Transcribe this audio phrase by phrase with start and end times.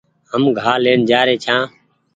[0.31, 1.63] هم گآ لين جآري ڇآن